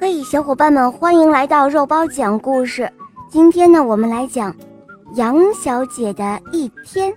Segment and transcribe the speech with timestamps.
[0.00, 2.90] 嘿，小伙伴们，欢迎来到肉包讲故事。
[3.28, 4.56] 今天呢，我们来讲
[5.12, 7.12] 杨小姐的一天。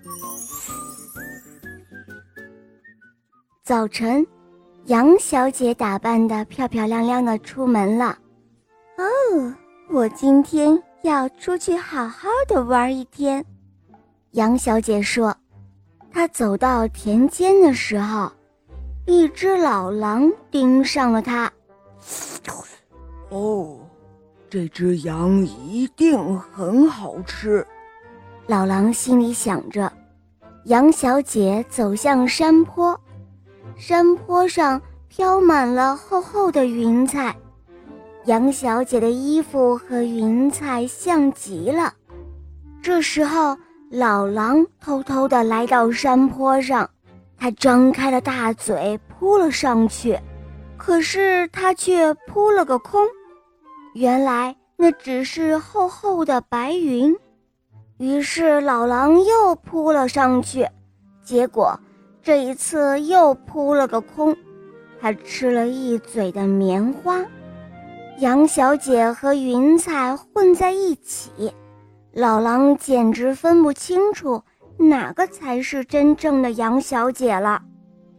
[3.64, 4.28] 早晨，
[4.88, 8.18] 杨小姐打扮的漂漂亮亮的出门了。
[8.98, 9.56] 哦，
[9.90, 13.44] 我今天要出去好好的玩一天。
[14.32, 15.34] 杨小姐说。
[16.12, 18.30] 她走到田间的时候，
[19.08, 21.50] 一只老狼盯上了她。
[23.34, 23.80] 哦，
[24.48, 27.66] 这只羊一定很好吃，
[28.46, 29.92] 老狼心里想着。
[30.66, 32.98] 杨小姐走向山坡，
[33.76, 37.36] 山坡上飘满了厚厚的云彩，
[38.26, 41.92] 杨小姐的衣服和云彩像极了。
[42.84, 43.58] 这时候，
[43.90, 46.88] 老狼偷偷地来到山坡上，
[47.36, 50.20] 他张开了大嘴扑了上去，
[50.78, 53.04] 可是他却扑了个空。
[53.94, 57.16] 原来那只是厚厚的白云，
[58.00, 60.68] 于是老狼又扑了上去，
[61.24, 61.80] 结果
[62.24, 64.36] 这一次又扑了个空，
[65.00, 67.24] 还吃了一嘴的棉花。
[68.20, 71.54] 杨小姐和云彩混在一起，
[72.14, 74.42] 老狼简直分不清楚
[74.78, 77.62] 哪个才是真正的杨小姐了。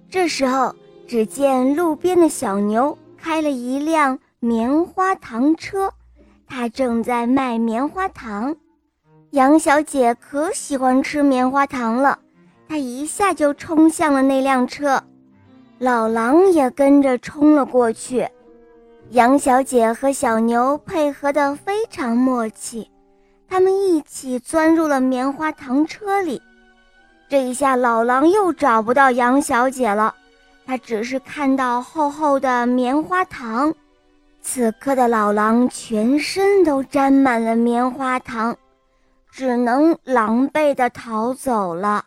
[0.08, 0.72] 这时候，
[1.08, 4.16] 只见路边的小牛开了一辆。
[4.44, 5.90] 棉花糖车，
[6.46, 8.54] 他正在卖棉花糖。
[9.30, 12.18] 杨小姐可喜欢吃棉花糖了，
[12.68, 15.02] 她一下就冲向了那辆车。
[15.78, 18.28] 老狼也跟着冲了过去。
[19.12, 22.90] 杨小姐和小牛配合得非常默契，
[23.48, 26.42] 他们一起钻入了棉花糖车里。
[27.30, 30.14] 这一下，老狼又找不到杨小姐了，
[30.66, 33.74] 他只是看到厚厚的棉花糖。
[34.54, 38.56] 此刻的老狼全身都沾满了棉花糖，
[39.32, 42.04] 只能狼狈地逃走了。